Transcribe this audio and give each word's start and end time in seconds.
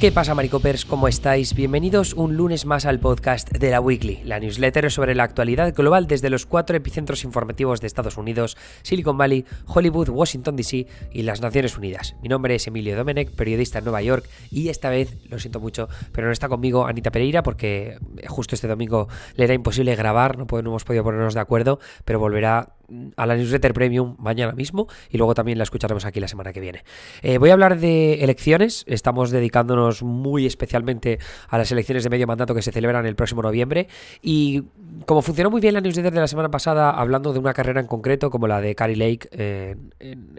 ¿Qué 0.00 0.10
pasa, 0.10 0.34
Maricopers? 0.34 0.86
¿Cómo 0.86 1.08
estáis? 1.08 1.54
Bienvenidos 1.54 2.14
un 2.14 2.34
lunes 2.34 2.64
más 2.64 2.86
al 2.86 3.00
podcast 3.00 3.50
de 3.50 3.70
la 3.70 3.82
Weekly, 3.82 4.22
la 4.24 4.40
newsletter 4.40 4.90
sobre 4.90 5.14
la 5.14 5.24
actualidad 5.24 5.74
global 5.74 6.06
desde 6.06 6.30
los 6.30 6.46
cuatro 6.46 6.74
epicentros 6.74 7.22
informativos 7.22 7.82
de 7.82 7.86
Estados 7.86 8.16
Unidos, 8.16 8.56
Silicon 8.80 9.18
Valley, 9.18 9.44
Hollywood, 9.66 10.08
Washington 10.08 10.56
DC 10.56 10.86
y 11.12 11.22
las 11.22 11.42
Naciones 11.42 11.76
Unidas. 11.76 12.16
Mi 12.22 12.30
nombre 12.30 12.54
es 12.54 12.66
Emilio 12.66 12.96
Domenech, 12.96 13.30
periodista 13.32 13.80
en 13.80 13.84
Nueva 13.84 14.00
York, 14.00 14.26
y 14.50 14.70
esta 14.70 14.88
vez, 14.88 15.18
lo 15.28 15.38
siento 15.38 15.60
mucho, 15.60 15.90
pero 16.12 16.28
no 16.28 16.32
está 16.32 16.48
conmigo 16.48 16.86
Anita 16.86 17.10
Pereira 17.10 17.42
porque 17.42 17.98
justo 18.26 18.54
este 18.54 18.68
domingo 18.68 19.06
le 19.34 19.44
era 19.44 19.52
imposible 19.52 19.94
grabar, 19.96 20.38
no, 20.38 20.46
hemos 20.58 20.84
podido 20.84 21.04
ponernos 21.04 21.34
de 21.34 21.40
acuerdo, 21.40 21.78
pero 22.06 22.18
volverá 22.18 22.74
a 23.16 23.26
la 23.26 23.36
newsletter 23.36 23.72
premium 23.72 24.16
mañana 24.18 24.52
mismo 24.52 24.88
y 25.10 25.18
luego 25.18 25.34
también 25.34 25.58
la 25.58 25.64
escucharemos 25.64 26.04
aquí 26.04 26.20
la 26.20 26.28
semana 26.28 26.52
que 26.52 26.60
viene. 26.60 26.84
Eh, 27.22 27.38
voy 27.38 27.50
a 27.50 27.52
hablar 27.52 27.78
de 27.78 28.24
elecciones, 28.24 28.84
estamos 28.86 29.30
dedicándonos 29.30 30.02
muy 30.02 30.46
especialmente 30.46 31.18
a 31.48 31.58
las 31.58 31.70
elecciones 31.72 32.04
de 32.04 32.10
medio 32.10 32.26
mandato 32.26 32.54
que 32.54 32.62
se 32.62 32.72
celebran 32.72 33.06
el 33.06 33.16
próximo 33.16 33.42
noviembre. 33.42 33.88
Y 34.22 34.64
como 35.06 35.22
funcionó 35.22 35.50
muy 35.50 35.60
bien 35.60 35.74
la 35.74 35.80
newsletter 35.80 36.12
de 36.12 36.20
la 36.20 36.28
semana 36.28 36.50
pasada 36.50 36.90
hablando 36.90 37.32
de 37.32 37.38
una 37.38 37.54
carrera 37.54 37.80
en 37.80 37.86
concreto 37.86 38.30
como 38.30 38.46
la 38.46 38.60
de 38.60 38.74
Carrie 38.74 38.96
Lake 38.96 39.28
en, 39.32 40.38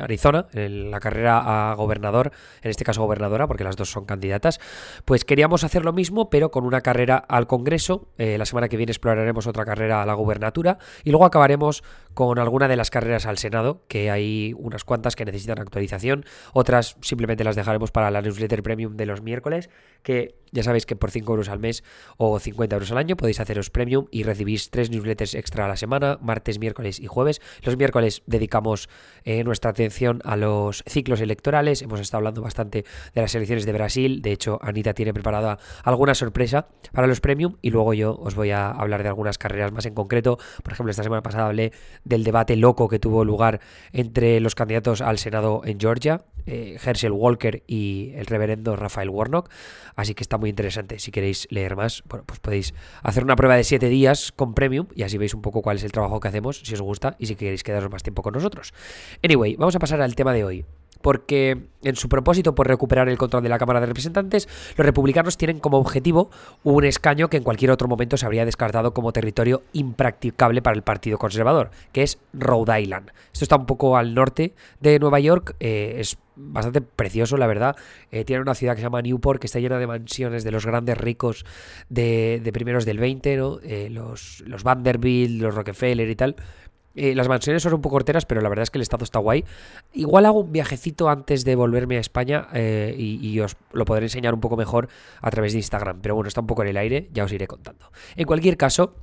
Arizona, 0.00 0.46
en 0.52 0.90
la 0.90 1.00
carrera 1.00 1.70
a 1.70 1.74
gobernador, 1.74 2.32
en 2.62 2.70
este 2.70 2.84
caso 2.84 3.02
gobernadora 3.02 3.46
porque 3.46 3.64
las 3.64 3.76
dos 3.76 3.90
son 3.90 4.04
candidatas, 4.04 4.60
pues 5.04 5.24
queríamos 5.24 5.64
hacer 5.64 5.84
lo 5.84 5.92
mismo 5.92 6.30
pero 6.30 6.50
con 6.50 6.64
una 6.64 6.80
carrera 6.80 7.16
al 7.16 7.46
Congreso, 7.46 8.08
eh, 8.18 8.38
la 8.38 8.46
semana 8.46 8.68
que 8.68 8.76
viene 8.76 8.90
exploraremos 8.90 9.46
otra 9.46 9.64
carrera 9.64 10.02
a 10.02 10.06
la 10.06 10.14
gubernatura 10.14 10.78
y 11.04 11.10
luego 11.10 11.24
acabaremos 11.24 11.83
con 12.14 12.38
alguna 12.38 12.68
de 12.68 12.76
las 12.76 12.90
carreras 12.90 13.26
al 13.26 13.38
Senado, 13.38 13.82
que 13.88 14.10
hay 14.10 14.54
unas 14.56 14.84
cuantas 14.84 15.16
que 15.16 15.24
necesitan 15.24 15.58
actualización, 15.58 16.24
otras 16.52 16.96
simplemente 17.00 17.44
las 17.44 17.56
dejaremos 17.56 17.90
para 17.90 18.10
la 18.10 18.22
newsletter 18.22 18.62
premium 18.62 18.96
de 18.96 19.06
los 19.06 19.20
miércoles, 19.20 19.68
que 20.02 20.36
ya 20.52 20.62
sabéis 20.62 20.86
que 20.86 20.94
por 20.94 21.10
5 21.10 21.32
euros 21.32 21.48
al 21.48 21.58
mes 21.58 21.82
o 22.16 22.38
50 22.38 22.76
euros 22.76 22.92
al 22.92 22.98
año 22.98 23.16
podéis 23.16 23.40
haceros 23.40 23.70
premium 23.70 24.06
y 24.12 24.22
recibís 24.22 24.70
tres 24.70 24.88
newsletters 24.88 25.34
extra 25.34 25.64
a 25.64 25.68
la 25.68 25.76
semana, 25.76 26.18
martes, 26.22 26.60
miércoles 26.60 27.00
y 27.00 27.08
jueves. 27.08 27.42
Los 27.62 27.76
miércoles 27.76 28.22
dedicamos 28.26 28.88
eh, 29.24 29.42
nuestra 29.42 29.72
atención 29.72 30.20
a 30.24 30.36
los 30.36 30.84
ciclos 30.86 31.20
electorales, 31.20 31.82
hemos 31.82 31.98
estado 31.98 32.18
hablando 32.18 32.42
bastante 32.42 32.84
de 33.14 33.20
las 33.20 33.34
elecciones 33.34 33.66
de 33.66 33.72
Brasil, 33.72 34.22
de 34.22 34.30
hecho 34.30 34.60
Anita 34.62 34.94
tiene 34.94 35.12
preparada 35.12 35.58
alguna 35.82 36.14
sorpresa 36.14 36.68
para 36.92 37.08
los 37.08 37.20
premium 37.20 37.56
y 37.60 37.70
luego 37.70 37.92
yo 37.92 38.14
os 38.14 38.36
voy 38.36 38.52
a 38.52 38.70
hablar 38.70 39.02
de 39.02 39.08
algunas 39.08 39.38
carreras 39.38 39.72
más 39.72 39.86
en 39.86 39.94
concreto, 39.94 40.38
por 40.62 40.72
ejemplo 40.72 40.92
esta 40.92 41.02
semana 41.02 41.22
pasada 41.22 41.46
hablé 41.46 41.72
del 42.04 42.24
debate 42.24 42.56
loco 42.56 42.88
que 42.88 42.98
tuvo 42.98 43.24
lugar 43.24 43.60
entre 43.92 44.40
los 44.40 44.54
candidatos 44.54 45.00
al 45.00 45.18
Senado 45.18 45.62
en 45.64 45.80
Georgia, 45.80 46.24
eh, 46.46 46.78
Herschel 46.84 47.12
Walker 47.12 47.62
y 47.66 48.12
el 48.14 48.26
reverendo 48.26 48.76
Rafael 48.76 49.08
Warnock. 49.08 49.50
Así 49.96 50.14
que 50.14 50.22
está 50.22 50.36
muy 50.36 50.50
interesante. 50.50 50.98
Si 50.98 51.10
queréis 51.10 51.46
leer 51.50 51.76
más, 51.76 52.02
bueno, 52.08 52.24
pues 52.26 52.40
podéis 52.40 52.74
hacer 53.02 53.24
una 53.24 53.36
prueba 53.36 53.56
de 53.56 53.64
7 53.64 53.88
días 53.88 54.32
con 54.32 54.54
Premium 54.54 54.88
y 54.94 55.02
así 55.02 55.18
veis 55.18 55.34
un 55.34 55.42
poco 55.42 55.62
cuál 55.62 55.78
es 55.78 55.84
el 55.84 55.92
trabajo 55.92 56.20
que 56.20 56.28
hacemos, 56.28 56.60
si 56.64 56.74
os 56.74 56.82
gusta 56.82 57.16
y 57.18 57.26
si 57.26 57.36
queréis 57.36 57.62
quedaros 57.62 57.90
más 57.90 58.02
tiempo 58.02 58.22
con 58.22 58.34
nosotros. 58.34 58.74
Anyway, 59.22 59.56
vamos 59.56 59.74
a 59.76 59.78
pasar 59.78 60.00
al 60.02 60.14
tema 60.14 60.32
de 60.32 60.44
hoy 60.44 60.66
porque 61.04 61.58
en 61.82 61.96
su 61.96 62.08
propósito 62.08 62.54
por 62.54 62.66
recuperar 62.66 63.10
el 63.10 63.18
control 63.18 63.42
de 63.42 63.50
la 63.50 63.58
Cámara 63.58 63.78
de 63.78 63.84
Representantes, 63.84 64.48
los 64.78 64.86
republicanos 64.86 65.36
tienen 65.36 65.58
como 65.60 65.76
objetivo 65.76 66.30
un 66.62 66.82
escaño 66.86 67.28
que 67.28 67.36
en 67.36 67.42
cualquier 67.42 67.72
otro 67.72 67.88
momento 67.88 68.16
se 68.16 68.24
habría 68.24 68.46
descartado 68.46 68.94
como 68.94 69.12
territorio 69.12 69.64
impracticable 69.74 70.62
para 70.62 70.76
el 70.76 70.82
Partido 70.82 71.18
Conservador, 71.18 71.70
que 71.92 72.04
es 72.04 72.18
Rhode 72.32 72.80
Island. 72.80 73.10
Esto 73.34 73.44
está 73.44 73.56
un 73.56 73.66
poco 73.66 73.98
al 73.98 74.14
norte 74.14 74.54
de 74.80 74.98
Nueva 74.98 75.20
York, 75.20 75.56
eh, 75.60 75.96
es 75.98 76.16
bastante 76.36 76.80
precioso, 76.80 77.36
la 77.36 77.48
verdad. 77.48 77.76
Eh, 78.10 78.24
tiene 78.24 78.40
una 78.40 78.54
ciudad 78.54 78.72
que 78.72 78.80
se 78.80 78.84
llama 78.84 79.02
Newport, 79.02 79.38
que 79.38 79.46
está 79.46 79.60
llena 79.60 79.78
de 79.78 79.86
mansiones 79.86 80.42
de 80.42 80.52
los 80.52 80.64
grandes 80.64 80.96
ricos 80.96 81.44
de, 81.90 82.50
primeros 82.54 82.86
del 82.86 82.96
20, 82.96 83.36
¿no? 83.36 83.58
Eh, 83.62 83.88
los, 83.90 84.42
los 84.46 84.64
Vanderbilt, 84.64 85.42
los 85.42 85.54
Rockefeller 85.54 86.08
y 86.08 86.16
tal. 86.16 86.36
Eh, 86.94 87.14
las 87.14 87.28
mansiones 87.28 87.62
son 87.62 87.74
un 87.74 87.80
poco 87.80 87.94
corteras, 87.94 88.26
pero 88.26 88.40
la 88.40 88.48
verdad 88.48 88.64
es 88.64 88.70
que 88.70 88.78
el 88.78 88.82
estado 88.82 89.04
está 89.04 89.18
guay. 89.18 89.44
Igual 89.92 90.26
hago 90.26 90.40
un 90.40 90.52
viajecito 90.52 91.08
antes 91.08 91.44
de 91.44 91.56
volverme 91.56 91.96
a 91.96 92.00
España 92.00 92.48
eh, 92.52 92.94
y, 92.96 93.40
os 93.40 93.56
lo 93.72 93.84
podré 93.84 94.06
enseñar 94.06 94.34
un 94.34 94.40
poco 94.40 94.56
mejor 94.56 94.88
a 95.20 95.30
través 95.30 95.52
de 95.52 95.58
Instagram. 95.58 96.00
Pero 96.00 96.14
bueno, 96.14 96.28
está 96.28 96.40
un 96.40 96.46
poco 96.46 96.62
en 96.62 96.68
el 96.68 96.76
aire, 96.76 97.08
ya 97.12 97.24
os 97.24 97.32
iré 97.32 97.46
contando. 97.46 97.90
En 98.16 98.26
cualquier 98.26 98.56
caso, 98.56 98.94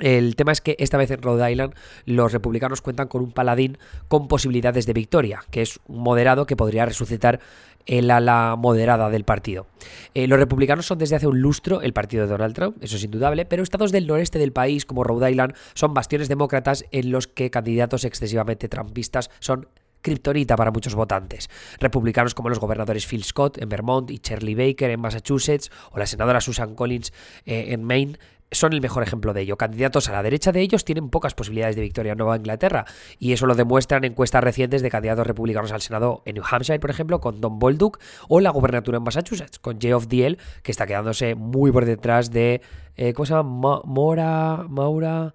el 0.00 0.34
tema 0.34 0.52
es 0.52 0.60
que 0.60 0.76
esta 0.78 0.98
vez 0.98 1.10
en 1.10 1.22
Rhode 1.22 1.52
Island 1.52 1.74
los 2.04 2.32
republicanos 2.32 2.80
cuentan 2.80 3.06
con 3.06 3.22
un 3.22 3.30
paladín 3.30 3.78
con 4.08 4.26
posibilidades 4.26 4.86
de 4.86 4.92
victoria, 4.92 5.44
que 5.50 5.62
es 5.62 5.78
un 5.86 6.00
moderado 6.00 6.46
que 6.46 6.56
podría 6.56 6.84
resucitar 6.84 7.40
el 7.86 8.10
ala 8.10 8.56
moderada 8.56 9.10
del 9.10 9.24
partido. 9.24 9.66
Eh, 10.14 10.26
los 10.26 10.38
republicanos 10.38 10.86
son 10.86 10.98
desde 10.98 11.16
hace 11.16 11.26
un 11.26 11.40
lustro 11.40 11.82
el 11.82 11.92
partido 11.92 12.24
de 12.24 12.30
Donald 12.30 12.54
Trump, 12.54 12.76
eso 12.82 12.96
es 12.96 13.04
indudable, 13.04 13.44
pero 13.44 13.62
estados 13.62 13.92
del 13.92 14.06
noreste 14.06 14.38
del 14.38 14.52
país 14.52 14.84
como 14.84 15.04
Rhode 15.04 15.30
Island 15.30 15.54
son 15.74 15.94
bastiones 15.94 16.28
demócratas 16.28 16.84
en 16.90 17.10
los 17.10 17.28
que 17.28 17.50
candidatos 17.50 18.04
excesivamente 18.04 18.68
trumpistas 18.68 19.30
son 19.38 19.68
kriptonita 20.00 20.56
para 20.56 20.70
muchos 20.70 20.94
votantes. 20.94 21.48
Republicanos 21.80 22.34
como 22.34 22.50
los 22.50 22.60
gobernadores 22.60 23.06
Phil 23.06 23.24
Scott 23.24 23.58
en 23.58 23.68
Vermont 23.68 24.10
y 24.10 24.18
Charlie 24.18 24.54
Baker 24.54 24.90
en 24.90 25.00
Massachusetts 25.00 25.70
o 25.92 25.98
la 25.98 26.06
senadora 26.06 26.40
Susan 26.40 26.74
Collins 26.74 27.12
eh, 27.46 27.66
en 27.68 27.82
Maine 27.82 28.18
son 28.54 28.72
el 28.72 28.80
mejor 28.80 29.02
ejemplo 29.02 29.32
de 29.32 29.42
ello. 29.42 29.56
Candidatos 29.56 30.08
a 30.08 30.12
la 30.12 30.22
derecha 30.22 30.52
de 30.52 30.60
ellos 30.60 30.84
tienen 30.84 31.10
pocas 31.10 31.34
posibilidades 31.34 31.76
de 31.76 31.82
victoria 31.82 32.12
en 32.12 32.18
Nueva 32.18 32.36
Inglaterra 32.36 32.84
y 33.18 33.32
eso 33.32 33.46
lo 33.46 33.54
demuestran 33.54 34.04
encuestas 34.04 34.42
recientes 34.42 34.82
de 34.82 34.90
candidatos 34.90 35.26
republicanos 35.26 35.72
al 35.72 35.80
Senado 35.80 36.22
en 36.24 36.34
New 36.34 36.44
Hampshire, 36.48 36.80
por 36.80 36.90
ejemplo, 36.90 37.20
con 37.20 37.40
Don 37.40 37.58
Bolduc 37.58 37.98
o 38.28 38.40
la 38.40 38.50
gobernatura 38.50 38.98
en 38.98 39.04
Massachusetts 39.04 39.58
con 39.58 39.80
Geoff 39.80 40.06
Diel, 40.08 40.38
que 40.62 40.72
está 40.72 40.86
quedándose 40.86 41.34
muy 41.34 41.72
por 41.72 41.84
detrás 41.84 42.30
de 42.30 42.60
eh, 42.96 43.12
¿cómo 43.12 43.26
se 43.26 43.34
llama? 43.34 43.80
Mora, 43.84 44.64
Maura 44.68 45.34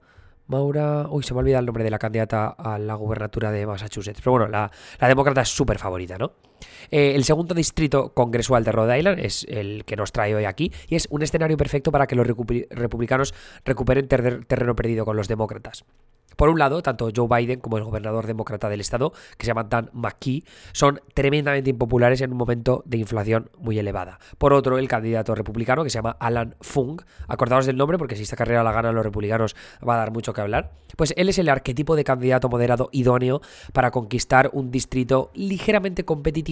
Maura. 0.49 1.07
Uy, 1.09 1.23
se 1.23 1.33
me 1.33 1.41
olvida 1.41 1.59
el 1.59 1.65
nombre 1.65 1.83
de 1.83 1.91
la 1.91 1.99
candidata 1.99 2.47
a 2.47 2.79
la 2.79 2.95
gubernatura 2.95 3.51
de 3.51 3.67
Massachusetts. 3.67 4.19
Pero 4.19 4.31
bueno, 4.31 4.47
la, 4.47 4.71
demócrata 5.07 5.41
es 5.41 5.49
súper 5.49 5.77
favorita, 5.77 6.17
¿no? 6.17 6.31
Eh, 6.91 7.13
el 7.15 7.23
segundo 7.23 7.53
distrito 7.53 8.13
congresual 8.13 8.63
de 8.63 8.71
Rhode 8.71 8.97
Island 8.97 9.19
es 9.19 9.45
el 9.49 9.85
que 9.85 9.95
nos 9.95 10.11
trae 10.11 10.35
hoy 10.35 10.45
aquí 10.45 10.71
y 10.87 10.95
es 10.95 11.07
un 11.09 11.21
escenario 11.21 11.57
perfecto 11.57 11.91
para 11.91 12.07
que 12.07 12.15
los 12.15 12.27
republicanos 12.27 13.33
recuperen 13.65 14.07
terreno 14.07 14.75
perdido 14.75 15.05
con 15.05 15.15
los 15.15 15.27
demócratas. 15.27 15.85
Por 16.39 16.47
un 16.47 16.57
lado, 16.57 16.81
tanto 16.81 17.09
Joe 17.13 17.27
Biden 17.27 17.59
como 17.59 17.77
el 17.77 17.83
gobernador 17.83 18.25
demócrata 18.25 18.69
del 18.69 18.79
estado, 18.79 19.11
que 19.37 19.43
se 19.43 19.47
llama 19.47 19.65
Dan 19.65 19.89
McKee, 19.91 20.45
son 20.71 21.01
tremendamente 21.13 21.69
impopulares 21.69 22.21
en 22.21 22.31
un 22.31 22.37
momento 22.37 22.81
de 22.85 22.95
inflación 22.95 23.49
muy 23.57 23.77
elevada. 23.77 24.19
Por 24.37 24.53
otro, 24.53 24.77
el 24.77 24.87
candidato 24.87 25.35
republicano, 25.35 25.83
que 25.83 25.89
se 25.89 25.97
llama 25.97 26.15
Alan 26.17 26.55
Fung, 26.61 27.01
acordaos 27.27 27.65
del 27.65 27.75
nombre 27.75 27.97
porque 27.97 28.15
si 28.15 28.23
esta 28.23 28.37
carrera 28.37 28.63
la 28.63 28.71
ganan 28.71 28.95
los 28.95 29.03
republicanos 29.03 29.53
va 29.85 29.95
a 29.95 29.97
dar 29.97 30.13
mucho 30.13 30.31
que 30.31 30.39
hablar, 30.39 30.71
pues 30.95 31.13
él 31.17 31.27
es 31.27 31.39
el 31.39 31.49
arquetipo 31.49 31.97
de 31.97 32.05
candidato 32.05 32.47
moderado 32.47 32.87
idóneo 32.93 33.41
para 33.73 33.91
conquistar 33.91 34.49
un 34.53 34.71
distrito 34.71 35.31
ligeramente 35.33 36.05
competitivo 36.05 36.48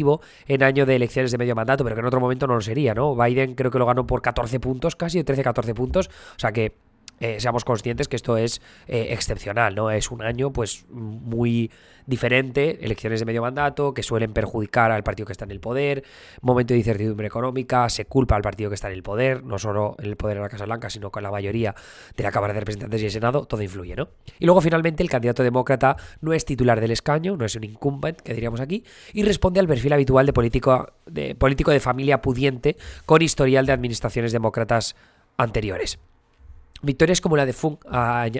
en 0.47 0.63
año 0.63 0.85
de 0.85 0.95
elecciones 0.95 1.31
de 1.31 1.37
medio 1.37 1.55
mandato, 1.55 1.83
pero 1.83 1.95
que 1.95 2.01
en 2.01 2.07
otro 2.07 2.19
momento 2.19 2.47
no 2.47 2.55
lo 2.55 2.61
sería, 2.61 2.93
¿no? 2.93 3.15
Biden 3.15 3.55
creo 3.55 3.71
que 3.71 3.79
lo 3.79 3.85
ganó 3.85 4.05
por 4.05 4.21
14 4.21 4.59
puntos, 4.59 4.95
casi 4.95 5.19
13-14 5.23 5.73
puntos, 5.73 6.07
o 6.07 6.39
sea 6.39 6.51
que 6.51 6.86
eh, 7.19 7.39
seamos 7.39 7.65
conscientes 7.65 8.07
que 8.07 8.15
esto 8.15 8.37
es 8.37 8.61
eh, 8.87 9.07
excepcional, 9.11 9.75
¿no? 9.75 9.91
Es 9.91 10.11
un 10.11 10.21
año 10.21 10.51
pues 10.51 10.85
muy 10.89 11.71
diferente, 12.05 12.83
elecciones 12.83 13.19
de 13.19 13.25
medio 13.25 13.41
mandato 13.41 13.93
que 13.93 14.01
suelen 14.01 14.33
perjudicar 14.33 14.91
al 14.91 15.03
partido 15.03 15.25
que 15.25 15.33
está 15.33 15.45
en 15.45 15.51
el 15.51 15.59
poder, 15.59 16.03
momento 16.41 16.73
de 16.73 16.79
incertidumbre 16.79 17.27
económica, 17.27 17.89
se 17.89 18.05
culpa 18.05 18.35
al 18.35 18.41
partido 18.41 18.69
que 18.69 18.75
está 18.75 18.87
en 18.87 18.93
el 18.93 19.03
poder, 19.03 19.43
no 19.43 19.59
solo 19.59 19.95
en 19.99 20.05
el 20.05 20.15
poder 20.15 20.37
en 20.37 20.43
la 20.43 20.49
Casa 20.49 20.65
Blanca, 20.65 20.89
sino 20.89 21.11
con 21.11 21.21
la 21.21 21.31
mayoría 21.31 21.75
de 22.15 22.23
la 22.23 22.31
Cámara 22.31 22.53
de 22.53 22.61
Representantes 22.61 23.01
y 23.01 23.05
el 23.05 23.11
Senado, 23.11 23.45
todo 23.45 23.61
influye, 23.61 23.95
¿no? 23.95 24.09
Y 24.39 24.45
luego 24.45 24.61
finalmente 24.61 25.03
el 25.03 25.09
candidato 25.09 25.43
demócrata 25.43 25.97
no 26.21 26.33
es 26.33 26.45
titular 26.45 26.79
del 26.79 26.91
escaño, 26.91 27.35
no 27.35 27.45
es 27.45 27.55
un 27.55 27.65
incumbent, 27.65 28.21
que 28.21 28.33
diríamos 28.33 28.61
aquí, 28.61 28.83
y 29.13 29.23
responde 29.23 29.59
al 29.59 29.67
perfil 29.67 29.91
habitual 29.93 30.25
de 30.25 30.33
político 30.33 30.93
de, 31.05 31.35
político 31.35 31.71
de 31.71 31.81
familia 31.81 32.21
pudiente 32.21 32.77
con 33.05 33.21
historial 33.21 33.65
de 33.65 33.73
administraciones 33.73 34.31
demócratas 34.31 34.95
anteriores. 35.37 35.99
Victorias 36.81 37.21
como 37.21 37.37
la 37.37 37.45
de 37.45 37.53
Fung 37.53 37.77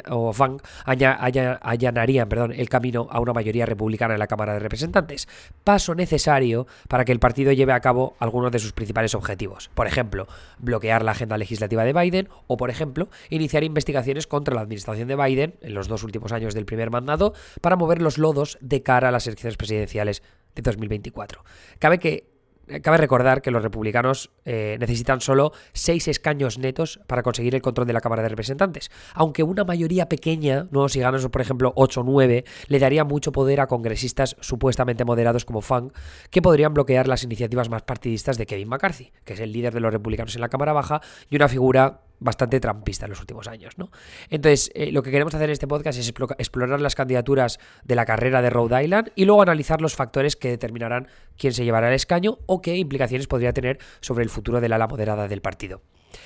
o 0.09 0.33
Fang 0.33 0.59
allanarían 0.85 2.29
perdón, 2.29 2.53
el 2.53 2.69
camino 2.69 3.07
a 3.09 3.19
una 3.19 3.33
mayoría 3.33 3.65
republicana 3.65 4.13
en 4.13 4.19
la 4.19 4.27
Cámara 4.27 4.53
de 4.53 4.59
Representantes, 4.59 5.27
paso 5.63 5.95
necesario 5.95 6.67
para 6.87 7.05
que 7.05 7.11
el 7.11 7.19
partido 7.19 7.51
lleve 7.51 7.73
a 7.73 7.79
cabo 7.79 8.15
algunos 8.19 8.51
de 8.51 8.59
sus 8.59 8.73
principales 8.73 9.15
objetivos. 9.15 9.69
Por 9.73 9.87
ejemplo, 9.87 10.27
bloquear 10.59 11.03
la 11.03 11.11
agenda 11.11 11.37
legislativa 11.37 11.83
de 11.83 11.93
Biden 11.93 12.29
o, 12.47 12.57
por 12.57 12.69
ejemplo, 12.69 13.09
iniciar 13.29 13.63
investigaciones 13.63 14.27
contra 14.27 14.55
la 14.55 14.61
administración 14.61 15.07
de 15.07 15.15
Biden 15.15 15.55
en 15.61 15.73
los 15.73 15.87
dos 15.87 16.03
últimos 16.03 16.31
años 16.31 16.53
del 16.53 16.65
primer 16.65 16.91
mandado 16.91 17.33
para 17.61 17.75
mover 17.75 18.01
los 18.01 18.17
lodos 18.17 18.57
de 18.61 18.83
cara 18.83 19.09
a 19.09 19.11
las 19.11 19.27
elecciones 19.27 19.57
presidenciales 19.57 20.23
de 20.55 20.61
2024. 20.61 21.43
Cabe 21.79 21.99
que 21.99 22.36
cabe 22.81 22.97
recordar 22.97 23.41
que 23.41 23.51
los 23.51 23.63
republicanos 23.63 24.31
eh, 24.45 24.77
necesitan 24.79 25.21
solo 25.21 25.53
seis 25.73 26.07
escaños 26.07 26.57
netos 26.57 26.99
para 27.07 27.23
conseguir 27.23 27.55
el 27.55 27.61
control 27.61 27.87
de 27.87 27.93
la 27.93 28.01
Cámara 28.01 28.23
de 28.23 28.29
Representantes, 28.29 28.91
aunque 29.13 29.43
una 29.43 29.63
mayoría 29.63 30.09
pequeña, 30.09 30.67
¿no? 30.71 30.89
si 30.89 30.99
ganan 30.99 31.21
por 31.29 31.41
ejemplo 31.41 31.73
8 31.75 32.01
o 32.01 32.03
9, 32.03 32.45
le 32.67 32.79
daría 32.79 33.03
mucho 33.03 33.31
poder 33.31 33.61
a 33.61 33.67
congresistas 33.67 34.35
supuestamente 34.39 35.05
moderados 35.05 35.45
como 35.45 35.61
Fang, 35.61 35.91
que 36.29 36.41
podrían 36.41 36.73
bloquear 36.73 37.07
las 37.07 37.23
iniciativas 37.23 37.69
más 37.69 37.83
partidistas 37.83 38.37
de 38.37 38.45
Kevin 38.45 38.69
McCarthy, 38.69 39.11
que 39.23 39.33
es 39.33 39.39
el 39.39 39.51
líder 39.51 39.73
de 39.73 39.79
los 39.79 39.91
republicanos 39.91 40.35
en 40.35 40.41
la 40.41 40.49
Cámara 40.49 40.73
Baja 40.73 41.01
y 41.29 41.35
una 41.35 41.47
figura 41.47 42.01
bastante 42.19 42.59
trampista 42.59 43.05
en 43.05 43.11
los 43.11 43.19
últimos 43.19 43.47
años, 43.47 43.77
¿no? 43.77 43.89
Entonces, 44.29 44.71
eh, 44.73 44.91
lo 44.91 45.03
que 45.03 45.11
queremos 45.11 45.33
hacer 45.35 45.49
en 45.49 45.53
este 45.53 45.67
podcast 45.67 45.99
es 45.99 46.13
explorar 46.37 46.81
las 46.81 46.95
candidaturas 46.95 47.59
de 47.83 47.95
la 47.95 48.05
carrera 48.05 48.41
de 48.41 48.49
Rhode 48.49 48.83
Island 48.83 49.11
y 49.15 49.25
luego 49.25 49.41
analizar 49.41 49.81
los 49.81 49.95
factores 49.95 50.35
que 50.35 50.49
determinarán 50.49 51.07
quién 51.37 51.53
se 51.53 51.63
llevará 51.63 51.89
el 51.89 51.93
escaño 51.93 52.39
o 52.45 52.61
qué 52.61 52.75
implicaciones 52.77 53.27
podría 53.27 53.53
tener 53.53 53.79
sobre 54.01 54.23
el 54.23 54.29
futuro 54.29 54.61
del 54.61 54.73
ala 54.73 54.87
moderada 54.87 55.27
del 55.27 55.41
partido. 55.41 55.81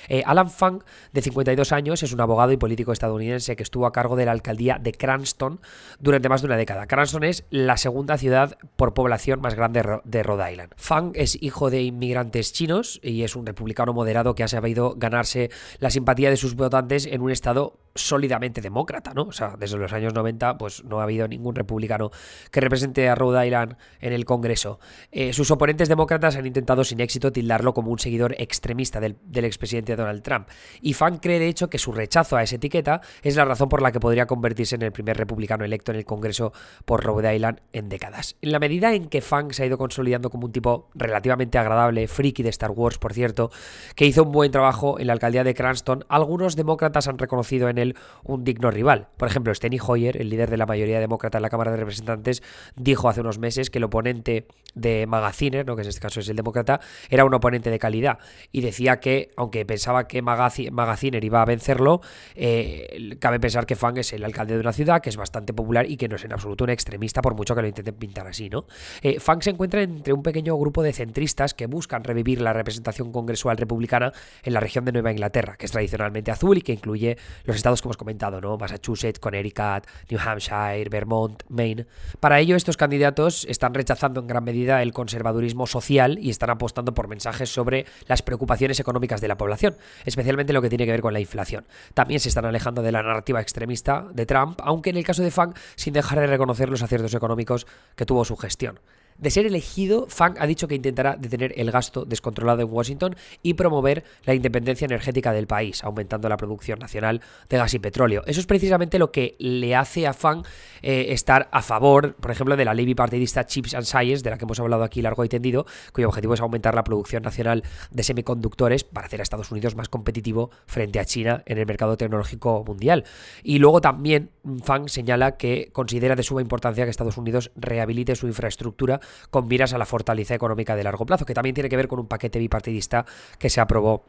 Eh, 0.08 0.22
Alan 0.26 0.50
Fang, 0.50 0.82
de 1.12 1.22
52 1.22 1.72
años, 1.72 2.02
es 2.02 2.12
un 2.12 2.20
abogado 2.20 2.52
y 2.52 2.56
político 2.56 2.92
estadounidense 2.92 3.56
que 3.56 3.62
estuvo 3.62 3.86
a 3.86 3.92
cargo 3.92 4.16
de 4.16 4.26
la 4.26 4.32
alcaldía 4.32 4.78
de 4.80 4.92
Cranston 4.92 5.60
durante 6.00 6.28
más 6.28 6.42
de 6.42 6.46
una 6.46 6.56
década. 6.56 6.86
Cranston 6.86 7.24
es 7.24 7.44
la 7.50 7.76
segunda 7.76 8.18
ciudad 8.18 8.58
por 8.76 8.94
población 8.94 9.40
más 9.40 9.54
grande 9.54 9.82
de 10.04 10.22
Rhode 10.22 10.52
Island. 10.52 10.72
Fang 10.76 11.12
es 11.14 11.40
hijo 11.40 11.70
de 11.70 11.82
inmigrantes 11.82 12.52
chinos 12.52 13.00
y 13.02 13.22
es 13.22 13.36
un 13.36 13.46
republicano 13.46 13.92
moderado 13.92 14.34
que 14.34 14.44
ha 14.44 14.48
sabido 14.48 14.94
ganarse 14.96 15.50
la 15.78 15.90
simpatía 15.90 16.30
de 16.30 16.36
sus 16.36 16.54
votantes 16.54 17.06
en 17.06 17.20
un 17.20 17.30
estado 17.30 17.78
sólidamente 17.94 18.60
demócrata, 18.60 19.12
¿no? 19.14 19.22
O 19.24 19.32
sea, 19.32 19.54
desde 19.58 19.76
los 19.76 19.92
años 19.92 20.14
90 20.14 20.58
pues 20.58 20.84
no 20.84 21.00
ha 21.00 21.04
habido 21.04 21.28
ningún 21.28 21.54
republicano 21.54 22.10
que 22.50 22.60
represente 22.60 23.08
a 23.08 23.14
Rhode 23.14 23.46
Island 23.46 23.76
en 24.00 24.12
el 24.12 24.24
Congreso. 24.24 24.78
Eh, 25.10 25.32
sus 25.32 25.50
oponentes 25.50 25.88
demócratas 25.88 26.36
han 26.36 26.46
intentado 26.46 26.84
sin 26.84 27.00
éxito 27.00 27.32
tildarlo 27.32 27.74
como 27.74 27.90
un 27.90 27.98
seguidor 27.98 28.34
extremista 28.38 29.00
del, 29.00 29.16
del 29.24 29.44
expresidente 29.44 29.96
Donald 29.96 30.22
Trump. 30.22 30.48
Y 30.80 30.94
Fan 30.94 31.18
cree 31.18 31.38
de 31.38 31.48
hecho 31.48 31.68
que 31.68 31.78
su 31.78 31.92
rechazo 31.92 32.36
a 32.36 32.42
esa 32.42 32.56
etiqueta 32.56 33.00
es 33.22 33.36
la 33.36 33.44
razón 33.44 33.68
por 33.68 33.82
la 33.82 33.92
que 33.92 34.00
podría 34.00 34.26
convertirse 34.26 34.74
en 34.74 34.82
el 34.82 34.92
primer 34.92 35.16
republicano 35.16 35.64
electo 35.64 35.92
en 35.92 35.98
el 35.98 36.04
Congreso 36.04 36.52
por 36.84 37.04
Rhode 37.04 37.34
Island 37.34 37.60
en 37.72 37.88
décadas. 37.88 38.36
En 38.40 38.52
la 38.52 38.58
medida 38.58 38.94
en 38.94 39.08
que 39.08 39.20
Fang 39.20 39.52
se 39.52 39.62
ha 39.62 39.66
ido 39.66 39.78
consolidando 39.78 40.30
como 40.30 40.46
un 40.46 40.52
tipo 40.52 40.90
relativamente 40.94 41.58
agradable, 41.58 42.08
friki 42.08 42.42
de 42.42 42.50
Star 42.50 42.70
Wars, 42.70 42.98
por 42.98 43.12
cierto, 43.12 43.50
que 43.94 44.06
hizo 44.06 44.22
un 44.22 44.32
buen 44.32 44.50
trabajo 44.50 44.98
en 44.98 45.06
la 45.06 45.12
alcaldía 45.12 45.44
de 45.44 45.54
Cranston, 45.54 46.04
algunos 46.08 46.56
demócratas 46.56 47.08
han 47.08 47.18
reconocido 47.18 47.68
en 47.68 47.78
un 48.24 48.44
digno 48.44 48.70
rival. 48.70 49.08
Por 49.16 49.28
ejemplo, 49.28 49.54
Steny 49.54 49.78
Hoyer, 49.84 50.20
el 50.20 50.30
líder 50.30 50.50
de 50.50 50.56
la 50.56 50.66
mayoría 50.66 51.00
demócrata 51.00 51.38
en 51.38 51.42
la 51.42 51.50
Cámara 51.50 51.70
de 51.70 51.76
Representantes, 51.78 52.42
dijo 52.76 53.08
hace 53.08 53.20
unos 53.20 53.38
meses 53.38 53.70
que 53.70 53.78
el 53.78 53.84
oponente 53.84 54.46
de 54.74 55.06
Magaziner, 55.06 55.66
¿no? 55.66 55.76
que 55.76 55.82
en 55.82 55.88
este 55.88 56.00
caso 56.00 56.20
es 56.20 56.28
el 56.28 56.36
demócrata, 56.36 56.80
era 57.10 57.24
un 57.24 57.34
oponente 57.34 57.70
de 57.70 57.78
calidad 57.78 58.18
y 58.50 58.60
decía 58.60 59.00
que, 59.00 59.30
aunque 59.36 59.66
pensaba 59.66 60.06
que 60.08 60.22
Magaziner 60.22 61.24
iba 61.24 61.42
a 61.42 61.44
vencerlo, 61.44 62.00
eh, 62.34 63.16
cabe 63.20 63.40
pensar 63.40 63.66
que 63.66 63.76
Fang 63.76 63.98
es 63.98 64.12
el 64.12 64.24
alcalde 64.24 64.54
de 64.54 64.60
una 64.60 64.72
ciudad 64.72 65.00
que 65.00 65.10
es 65.10 65.16
bastante 65.16 65.52
popular 65.52 65.90
y 65.90 65.96
que 65.96 66.08
no 66.08 66.16
es 66.16 66.24
en 66.24 66.32
absoluto 66.32 66.64
un 66.64 66.70
extremista, 66.70 67.22
por 67.22 67.34
mucho 67.34 67.54
que 67.54 67.62
lo 67.62 67.68
intenten 67.68 67.94
pintar 67.94 68.26
así, 68.26 68.48
¿no? 68.48 68.66
Eh, 69.02 69.20
Fang 69.20 69.42
se 69.42 69.50
encuentra 69.50 69.82
entre 69.82 70.12
un 70.12 70.22
pequeño 70.22 70.56
grupo 70.56 70.82
de 70.82 70.92
centristas 70.92 71.54
que 71.54 71.66
buscan 71.66 72.04
revivir 72.04 72.40
la 72.40 72.52
representación 72.52 73.12
congresual 73.12 73.56
republicana 73.56 74.12
en 74.42 74.54
la 74.54 74.60
región 74.60 74.84
de 74.84 74.92
Nueva 74.92 75.12
Inglaterra, 75.12 75.56
que 75.56 75.66
es 75.66 75.72
tradicionalmente 75.72 76.30
azul 76.30 76.58
y 76.58 76.62
que 76.62 76.72
incluye 76.72 77.16
los 77.44 77.56
estados 77.72 77.82
que 77.82 77.88
hemos 77.88 77.96
comentado, 77.96 78.40
¿no? 78.40 78.58
Massachusetts, 78.58 79.18
Connecticut, 79.18 79.86
New 80.10 80.20
Hampshire, 80.20 80.88
Vermont, 80.90 81.42
Maine. 81.48 81.86
Para 82.20 82.40
ello, 82.40 82.56
estos 82.56 82.76
candidatos 82.76 83.46
están 83.48 83.74
rechazando 83.74 84.20
en 84.20 84.26
gran 84.26 84.44
medida 84.44 84.82
el 84.82 84.92
conservadurismo 84.92 85.66
social 85.66 86.18
y 86.20 86.30
están 86.30 86.50
apostando 86.50 86.94
por 86.94 87.08
mensajes 87.08 87.52
sobre 87.52 87.86
las 88.06 88.22
preocupaciones 88.22 88.78
económicas 88.80 89.20
de 89.20 89.28
la 89.28 89.36
población, 89.36 89.76
especialmente 90.04 90.52
lo 90.52 90.62
que 90.62 90.68
tiene 90.68 90.84
que 90.84 90.92
ver 90.92 91.02
con 91.02 91.12
la 91.12 91.20
inflación. 91.20 91.64
También 91.94 92.20
se 92.20 92.28
están 92.28 92.44
alejando 92.44 92.82
de 92.82 92.92
la 92.92 93.02
narrativa 93.02 93.40
extremista 93.40 94.06
de 94.12 94.26
Trump, 94.26 94.60
aunque 94.62 94.90
en 94.90 94.96
el 94.96 95.04
caso 95.04 95.22
de 95.22 95.30
Fang, 95.30 95.54
sin 95.76 95.94
dejar 95.94 96.20
de 96.20 96.26
reconocer 96.26 96.68
los 96.68 96.82
aciertos 96.82 97.14
económicos 97.14 97.66
que 97.96 98.06
tuvo 98.06 98.24
su 98.24 98.36
gestión. 98.36 98.78
De 99.22 99.30
ser 99.30 99.46
elegido, 99.46 100.06
Fang 100.08 100.34
ha 100.40 100.48
dicho 100.48 100.66
que 100.66 100.74
intentará 100.74 101.14
detener 101.14 101.54
el 101.56 101.70
gasto 101.70 102.04
descontrolado 102.04 102.60
en 102.60 102.68
Washington 102.68 103.14
y 103.40 103.54
promover 103.54 104.02
la 104.24 104.34
independencia 104.34 104.84
energética 104.84 105.32
del 105.32 105.46
país, 105.46 105.84
aumentando 105.84 106.28
la 106.28 106.36
producción 106.36 106.80
nacional 106.80 107.20
de 107.48 107.56
gas 107.56 107.72
y 107.72 107.78
petróleo. 107.78 108.24
Eso 108.26 108.40
es 108.40 108.46
precisamente 108.46 108.98
lo 108.98 109.12
que 109.12 109.36
le 109.38 109.76
hace 109.76 110.08
a 110.08 110.12
Fang 110.12 110.42
eh, 110.82 111.06
estar 111.10 111.48
a 111.52 111.62
favor, 111.62 112.16
por 112.16 112.32
ejemplo, 112.32 112.56
de 112.56 112.64
la 112.64 112.74
ley 112.74 112.84
bipartidista 112.84 113.46
Chips 113.46 113.74
and 113.74 113.84
Science, 113.84 114.24
de 114.24 114.30
la 114.30 114.38
que 114.38 114.44
hemos 114.44 114.58
hablado 114.58 114.82
aquí 114.82 115.00
largo 115.02 115.24
y 115.24 115.28
tendido, 115.28 115.66
cuyo 115.92 116.08
objetivo 116.08 116.34
es 116.34 116.40
aumentar 116.40 116.74
la 116.74 116.82
producción 116.82 117.22
nacional 117.22 117.62
de 117.92 118.02
semiconductores 118.02 118.82
para 118.82 119.06
hacer 119.06 119.20
a 119.20 119.22
Estados 119.22 119.52
Unidos 119.52 119.76
más 119.76 119.88
competitivo 119.88 120.50
frente 120.66 120.98
a 120.98 121.04
China 121.04 121.44
en 121.46 121.58
el 121.58 121.66
mercado 121.66 121.96
tecnológico 121.96 122.64
mundial. 122.66 123.04
Y 123.44 123.60
luego 123.60 123.80
también 123.80 124.30
Fang 124.64 124.88
señala 124.88 125.36
que 125.36 125.70
considera 125.72 126.16
de 126.16 126.24
suma 126.24 126.40
importancia 126.40 126.82
que 126.82 126.90
Estados 126.90 127.18
Unidos 127.18 127.52
rehabilite 127.54 128.16
su 128.16 128.26
infraestructura 128.26 129.00
con 129.30 129.48
miras 129.48 129.72
a 129.72 129.78
la 129.78 129.86
fortaleza 129.86 130.34
económica 130.34 130.76
de 130.76 130.84
largo 130.84 131.06
plazo, 131.06 131.24
que 131.24 131.34
también 131.34 131.54
tiene 131.54 131.68
que 131.68 131.76
ver 131.76 131.88
con 131.88 131.98
un 131.98 132.06
paquete 132.06 132.38
bipartidista 132.38 133.04
que 133.38 133.50
se 133.50 133.60
aprobó 133.60 134.04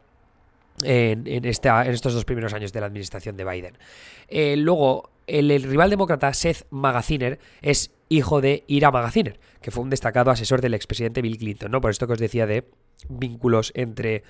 en, 0.82 1.26
en, 1.26 1.44
estos 1.44 2.14
dos 2.14 2.24
primeros 2.24 2.52
años 2.52 2.72
de 2.72 2.80
la 2.80 2.86
administración 2.86 3.36
de 3.36 3.44
Biden. 3.44 3.78
Eh, 4.28 4.56
luego, 4.56 5.10
el, 5.26 5.50
el, 5.50 5.62
rival 5.62 5.90
demócrata 5.90 6.32
Seth 6.32 6.66
Magaziner 6.70 7.38
es 7.62 7.90
hijo 8.08 8.40
de 8.40 8.64
Ira 8.66 8.90
Magaziner, 8.90 9.38
que 9.60 9.70
fue 9.70 9.82
un 9.82 9.90
destacado 9.90 10.30
asesor 10.30 10.60
del 10.60 10.74
expresidente 10.74 11.22
Bill 11.22 11.38
Clinton, 11.38 11.70
¿no? 11.70 11.80
Por 11.80 11.90
esto 11.90 12.06
que 12.06 12.14
os 12.14 12.18
decía 12.18 12.46
de 12.46 12.64
vínculos 13.08 13.72
entre 13.74 14.22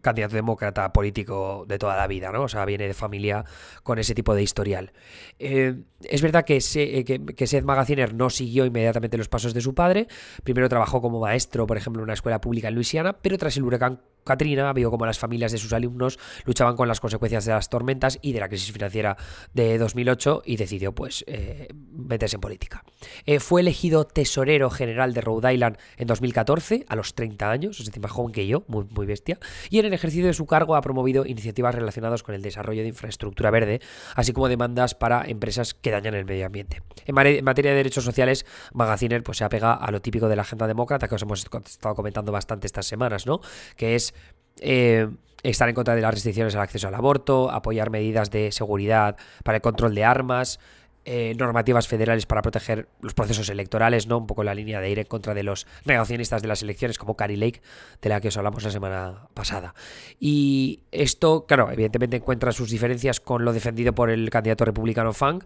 candidato 0.00 0.36
demócrata 0.36 0.92
político 0.92 1.64
de 1.68 1.78
toda 1.78 1.96
la 1.96 2.06
vida, 2.06 2.30
¿no? 2.32 2.42
O 2.42 2.48
sea, 2.48 2.64
viene 2.64 2.86
de 2.86 2.94
familia 2.94 3.44
con 3.82 3.98
ese 3.98 4.14
tipo 4.14 4.34
de 4.34 4.42
historial. 4.42 4.92
Eh, 5.38 5.82
es 6.02 6.22
verdad 6.22 6.44
que, 6.44 6.60
se, 6.60 7.04
que, 7.04 7.24
que, 7.24 7.46
Seth 7.46 7.64
Magaziner 7.64 8.14
no 8.14 8.30
siguió 8.30 8.64
inmediatamente 8.64 9.18
los 9.18 9.28
pasos 9.28 9.54
de 9.54 9.60
su 9.60 9.74
padre. 9.74 10.08
Primero 10.44 10.68
trabajó 10.68 11.00
como 11.00 11.20
maestro, 11.20 11.66
por 11.66 11.76
ejemplo, 11.76 12.00
en 12.00 12.04
una 12.04 12.14
escuela 12.14 12.40
pública 12.40 12.68
en 12.68 12.74
Luisiana, 12.74 13.18
pero 13.20 13.38
tras 13.38 13.56
el 13.56 13.64
huracán 13.64 14.00
Katrina 14.30 14.72
vio 14.72 14.92
como 14.92 15.06
las 15.06 15.18
familias 15.18 15.50
de 15.50 15.58
sus 15.58 15.72
alumnos 15.72 16.20
luchaban 16.44 16.76
con 16.76 16.86
las 16.86 17.00
consecuencias 17.00 17.44
de 17.46 17.52
las 17.52 17.68
tormentas 17.68 18.20
y 18.22 18.32
de 18.32 18.38
la 18.38 18.48
crisis 18.48 18.70
financiera 18.72 19.16
de 19.54 19.76
2008 19.76 20.42
y 20.44 20.56
decidió 20.56 20.94
pues 20.94 21.24
eh, 21.26 21.66
meterse 21.90 22.36
en 22.36 22.40
política. 22.40 22.84
Eh, 23.26 23.40
fue 23.40 23.62
elegido 23.62 24.04
tesorero 24.04 24.70
general 24.70 25.14
de 25.14 25.20
Rhode 25.20 25.52
Island 25.52 25.78
en 25.96 26.06
2014 26.06 26.84
a 26.88 26.94
los 26.94 27.14
30 27.16 27.50
años, 27.50 27.80
es 27.80 27.86
decir, 27.86 28.00
más 28.00 28.12
joven 28.12 28.32
que 28.32 28.46
yo, 28.46 28.62
muy, 28.68 28.84
muy 28.84 29.04
bestia, 29.04 29.40
y 29.68 29.80
en 29.80 29.86
el 29.86 29.94
ejercicio 29.94 30.26
de 30.26 30.32
su 30.32 30.46
cargo 30.46 30.76
ha 30.76 30.80
promovido 30.80 31.26
iniciativas 31.26 31.74
relacionadas 31.74 32.22
con 32.22 32.36
el 32.36 32.42
desarrollo 32.42 32.82
de 32.82 32.88
infraestructura 32.88 33.50
verde, 33.50 33.80
así 34.14 34.32
como 34.32 34.48
demandas 34.48 34.94
para 34.94 35.24
empresas 35.26 35.74
que 35.74 35.90
dañan 35.90 36.14
el 36.14 36.24
medio 36.24 36.46
ambiente. 36.46 36.82
En, 37.04 37.14
materia 37.16 37.72
de 37.72 37.76
derechos 37.76 38.04
sociales, 38.04 38.46
Magaziner 38.74 39.24
pues, 39.24 39.38
se 39.38 39.44
apega 39.44 39.74
a 39.74 39.90
lo 39.90 40.00
típico 40.00 40.28
de 40.28 40.36
la 40.36 40.42
agenda 40.42 40.68
demócrata 40.68 41.08
que 41.08 41.16
os 41.16 41.22
hemos 41.22 41.42
estado 41.42 41.94
comentando 41.96 42.30
bastante 42.30 42.68
estas 42.68 42.86
semanas, 42.86 43.26
¿no? 43.26 43.40
Que 43.76 43.96
es 43.96 44.14
eh, 44.60 45.08
estar 45.42 45.68
en 45.68 45.74
contra 45.74 45.94
de 45.94 46.02
las 46.02 46.14
restricciones 46.14 46.54
al 46.54 46.62
acceso 46.62 46.88
al 46.88 46.94
aborto, 46.94 47.50
apoyar 47.50 47.90
medidas 47.90 48.30
de 48.30 48.52
seguridad 48.52 49.16
para 49.44 49.56
el 49.56 49.62
control 49.62 49.94
de 49.94 50.04
armas, 50.04 50.60
eh, 51.06 51.34
normativas 51.38 51.88
federales 51.88 52.26
para 52.26 52.42
proteger 52.42 52.86
los 53.00 53.14
procesos 53.14 53.48
electorales, 53.48 54.06
¿no? 54.06 54.18
Un 54.18 54.26
poco 54.26 54.44
la 54.44 54.54
línea 54.54 54.82
de 54.82 54.90
ir 54.90 54.98
en 54.98 55.06
contra 55.06 55.32
de 55.32 55.42
los 55.42 55.66
negacionistas 55.86 56.42
de 56.42 56.48
las 56.48 56.62
elecciones, 56.62 56.98
como 56.98 57.16
Carrie 57.16 57.38
Lake, 57.38 57.62
de 58.02 58.08
la 58.10 58.20
que 58.20 58.28
os 58.28 58.36
hablamos 58.36 58.62
la 58.64 58.70
semana 58.70 59.28
pasada. 59.32 59.74
Y 60.20 60.80
esto, 60.92 61.46
claro, 61.46 61.70
evidentemente 61.72 62.18
encuentra 62.18 62.52
sus 62.52 62.70
diferencias 62.70 63.18
con 63.18 63.46
lo 63.46 63.54
defendido 63.54 63.94
por 63.94 64.10
el 64.10 64.28
candidato 64.28 64.66
republicano 64.66 65.14
Fang, 65.14 65.42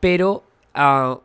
pero 0.00 0.42
uh, 0.74 1.20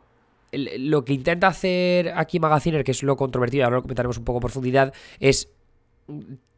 lo 0.52 1.04
que 1.04 1.12
intenta 1.12 1.48
hacer 1.48 2.12
aquí 2.14 2.38
Magaziner, 2.38 2.84
que 2.84 2.92
es 2.92 3.02
lo 3.02 3.16
controvertido, 3.16 3.64
ahora 3.64 3.76
lo 3.76 3.82
comentaremos 3.82 4.18
un 4.18 4.24
poco 4.24 4.38
en 4.38 4.42
profundidad, 4.42 4.94
es 5.18 5.48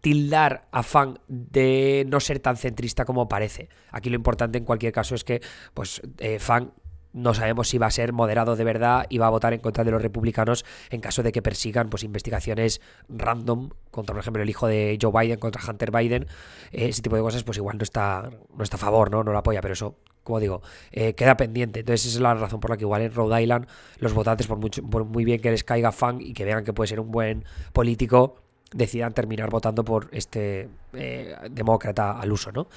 tildar 0.07 0.69
a 0.71 0.85
Fan 0.85 1.19
de 1.27 2.07
no 2.07 2.21
ser 2.21 2.39
tan 2.39 2.57
centrista 2.57 3.05
como 3.05 3.29
parece. 3.29 3.69
Aquí 3.91 4.09
lo 4.09 4.15
importante 4.15 4.57
en 4.57 4.65
cualquier 4.65 4.93
caso 4.93 5.17
es 5.17 5.25
que 5.25 5.43
pues 5.75 6.01
eh, 6.19 6.39
Fan 6.39 6.73
no 7.13 7.35
sabemos 7.35 7.67
si 7.67 7.79
va 7.79 7.89
a 7.89 7.91
ser 7.91 8.13
moderado 8.13 8.55
de 8.55 8.63
verdad 8.63 9.07
y 9.09 9.19
va 9.19 9.27
a 9.27 9.31
votar 9.31 9.53
en 9.53 9.59
contra 9.59 9.83
de 9.83 9.91
los 9.91 10.01
republicanos 10.01 10.65
en 10.91 11.01
caso 11.01 11.25
de 11.25 11.33
que 11.33 11.43
persigan 11.43 11.91
pues 11.91 12.05
investigaciones 12.05 12.81
random 13.09 13.71
contra 13.91 14.15
por 14.15 14.21
ejemplo 14.21 14.45
el 14.45 14.49
hijo 14.49 14.69
de 14.69 14.97
Joe 15.03 15.11
Biden 15.11 15.41
contra 15.41 15.61
Hunter 15.69 15.91
Biden. 15.91 16.29
Eh, 16.71 16.91
ese 16.91 17.03
tipo 17.03 17.17
de 17.17 17.23
cosas 17.23 17.43
pues 17.43 17.59
igual 17.59 17.77
no 17.77 17.83
está 17.83 18.31
no 18.57 18.63
está 18.63 18.77
a 18.77 18.79
favor 18.79 19.11
no 19.11 19.25
no 19.25 19.33
lo 19.33 19.39
apoya 19.39 19.61
pero 19.61 19.75
eso 19.75 19.99
como 20.23 20.39
digo 20.39 20.63
eh, 20.93 21.15
queda 21.15 21.37
pendiente. 21.37 21.81
Entonces 21.81 22.07
esa 22.07 22.19
es 22.19 22.23
la 22.23 22.33
razón 22.35 22.61
por 22.61 22.71
la 22.71 22.77
que 22.77 22.85
igual 22.85 23.03
en 23.03 23.13
Rhode 23.13 23.43
Island 23.43 23.67
los 23.99 24.15
votantes 24.15 24.47
por, 24.47 24.59
mucho, 24.59 24.85
por 24.85 25.05
muy 25.05 25.25
bien 25.25 25.41
que 25.41 25.51
les 25.51 25.65
caiga 25.65 25.91
fan 25.91 26.21
y 26.21 26.33
que 26.33 26.45
vean 26.45 26.63
que 26.63 26.73
puede 26.73 26.87
ser 26.87 27.01
un 27.01 27.11
buen 27.11 27.45
político 27.73 28.46
decidan 28.73 29.15
terminar 29.15 29.49
votando 29.49 29.85
por 29.85 30.09
este 30.13 30.69
eh, 30.93 31.37
demócrata 31.51 32.19
al 32.19 32.33
uso, 32.33 32.51
¿no? 32.53 32.69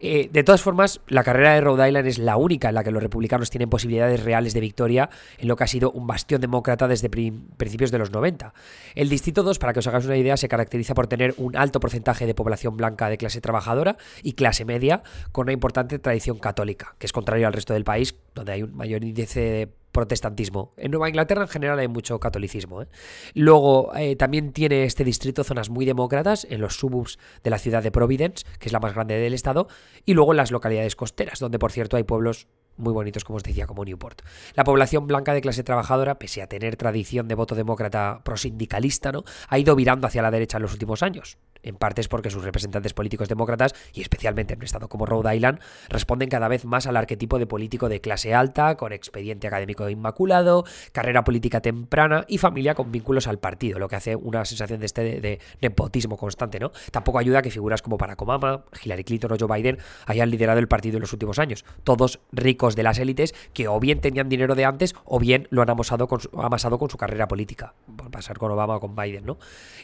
Eh, 0.00 0.28
de 0.32 0.42
todas 0.42 0.62
formas, 0.62 1.00
la 1.08 1.22
carrera 1.22 1.54
de 1.54 1.60
Rhode 1.60 1.88
Island 1.88 2.06
es 2.06 2.18
la 2.18 2.36
única 2.36 2.68
en 2.68 2.74
la 2.74 2.84
que 2.84 2.90
los 2.90 3.02
republicanos 3.02 3.50
tienen 3.50 3.68
posibilidades 3.68 4.24
reales 4.24 4.54
de 4.54 4.60
victoria 4.60 5.10
en 5.38 5.48
lo 5.48 5.56
que 5.56 5.64
ha 5.64 5.66
sido 5.66 5.90
un 5.90 6.06
bastión 6.06 6.40
demócrata 6.40 6.88
desde 6.88 7.10
principios 7.10 7.90
de 7.90 7.98
los 7.98 8.10
90. 8.10 8.54
El 8.94 9.08
Distrito 9.08 9.42
2, 9.42 9.58
para 9.58 9.72
que 9.72 9.80
os 9.80 9.86
hagáis 9.86 10.06
una 10.06 10.16
idea, 10.16 10.36
se 10.36 10.48
caracteriza 10.48 10.94
por 10.94 11.08
tener 11.08 11.34
un 11.36 11.56
alto 11.56 11.80
porcentaje 11.80 12.26
de 12.26 12.34
población 12.34 12.76
blanca 12.76 13.08
de 13.08 13.18
clase 13.18 13.40
trabajadora 13.40 13.96
y 14.22 14.32
clase 14.32 14.64
media 14.64 15.02
con 15.32 15.44
una 15.44 15.52
importante 15.52 15.98
tradición 15.98 16.38
católica, 16.38 16.96
que 16.98 17.06
es 17.06 17.12
contrario 17.12 17.46
al 17.46 17.52
resto 17.52 17.74
del 17.74 17.84
país, 17.84 18.14
donde 18.34 18.52
hay 18.52 18.62
un 18.62 18.74
mayor 18.74 19.04
índice 19.04 19.40
de 19.40 19.83
protestantismo. 19.94 20.74
En 20.76 20.90
Nueva 20.90 21.08
Inglaterra 21.08 21.42
en 21.42 21.48
general 21.48 21.78
hay 21.78 21.88
mucho 21.88 22.20
catolicismo. 22.20 22.82
¿eh? 22.82 22.88
Luego 23.32 23.94
eh, 23.96 24.16
también 24.16 24.52
tiene 24.52 24.84
este 24.84 25.04
distrito 25.04 25.44
zonas 25.44 25.70
muy 25.70 25.86
demócratas 25.86 26.46
en 26.50 26.60
los 26.60 26.76
suburbs 26.76 27.18
de 27.42 27.48
la 27.48 27.58
ciudad 27.58 27.82
de 27.82 27.90
Providence, 27.90 28.44
que 28.58 28.68
es 28.68 28.72
la 28.72 28.80
más 28.80 28.92
grande 28.92 29.16
del 29.16 29.32
estado, 29.32 29.68
y 30.04 30.12
luego 30.12 30.32
en 30.32 30.36
las 30.36 30.50
localidades 30.50 30.96
costeras, 30.96 31.38
donde 31.38 31.58
por 31.58 31.72
cierto 31.72 31.96
hay 31.96 32.02
pueblos 32.02 32.48
muy 32.76 32.92
bonitos, 32.92 33.24
como 33.24 33.36
os 33.36 33.44
decía, 33.44 33.68
como 33.68 33.84
Newport. 33.84 34.22
La 34.54 34.64
población 34.64 35.06
blanca 35.06 35.32
de 35.32 35.40
clase 35.40 35.62
trabajadora, 35.62 36.18
pese 36.18 36.42
a 36.42 36.48
tener 36.48 36.76
tradición 36.76 37.28
de 37.28 37.36
voto 37.36 37.54
demócrata 37.54 38.20
prosindicalista, 38.24 39.12
¿no? 39.12 39.22
ha 39.48 39.58
ido 39.58 39.76
virando 39.76 40.08
hacia 40.08 40.22
la 40.22 40.32
derecha 40.32 40.58
en 40.58 40.62
los 40.62 40.72
últimos 40.72 41.02
años 41.02 41.38
en 41.64 41.76
parte 41.76 42.00
es 42.00 42.08
porque 42.08 42.30
sus 42.30 42.44
representantes 42.44 42.94
políticos 42.94 43.28
demócratas, 43.28 43.74
y 43.92 44.00
especialmente 44.00 44.54
en 44.54 44.60
un 44.60 44.64
estado 44.64 44.88
como 44.88 45.06
Rhode 45.06 45.34
Island, 45.34 45.60
responden 45.88 46.28
cada 46.28 46.48
vez 46.48 46.64
más 46.64 46.86
al 46.86 46.96
arquetipo 46.96 47.38
de 47.38 47.46
político 47.46 47.88
de 47.88 48.00
clase 48.00 48.34
alta, 48.34 48.76
con 48.76 48.92
expediente 48.92 49.46
académico 49.46 49.88
inmaculado, 49.88 50.64
carrera 50.92 51.24
política 51.24 51.60
temprana 51.60 52.24
y 52.28 52.38
familia 52.38 52.74
con 52.74 52.92
vínculos 52.92 53.26
al 53.26 53.38
partido, 53.38 53.78
lo 53.78 53.88
que 53.88 53.96
hace 53.96 54.16
una 54.16 54.44
sensación 54.44 54.80
de 54.80 54.86
este 54.86 55.20
de, 55.20 55.40
nepotismo 55.60 56.16
constante, 56.16 56.58
¿no? 56.60 56.72
Tampoco 56.90 57.18
ayuda 57.18 57.42
que 57.42 57.50
figuras 57.50 57.82
como 57.82 57.96
Barack 57.96 58.20
Obama, 58.22 58.64
Hillary 58.82 59.04
Clinton 59.04 59.32
o 59.32 59.36
Joe 59.38 59.56
Biden 59.56 59.78
hayan 60.06 60.30
liderado 60.30 60.58
el 60.58 60.68
partido 60.68 60.96
en 60.96 61.02
los 61.02 61.12
últimos 61.12 61.38
años, 61.38 61.64
todos 61.82 62.20
ricos 62.32 62.76
de 62.76 62.82
las 62.82 62.98
élites 62.98 63.34
que 63.52 63.68
o 63.68 63.80
bien 63.80 64.00
tenían 64.00 64.28
dinero 64.28 64.54
de 64.54 64.64
antes 64.64 64.94
o 65.04 65.18
bien 65.18 65.48
lo 65.50 65.62
han 65.62 65.70
amasado 65.70 66.06
con 66.08 66.20
su, 66.20 66.30
amasado 66.40 66.78
con 66.78 66.90
su 66.90 66.96
carrera 66.96 67.28
política, 67.28 67.74
por 67.96 68.10
pasar 68.10 68.38
con 68.38 68.50
Obama 68.50 68.76
o 68.76 68.80
con 68.80 68.94
Biden, 68.94 69.24
¿no? 69.24 69.38